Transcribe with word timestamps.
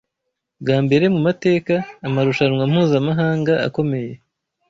bwa 0.61 0.77
mbere 0.85 1.05
mu 1.13 1.19
mateka 1.27 1.73
amarushanwa 2.07 2.63
mpuzamahanga 2.71 3.53
akomeye 3.67 4.13